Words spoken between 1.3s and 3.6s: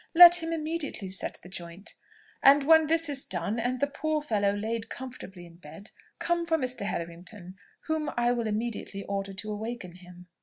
the joint, and when this is done,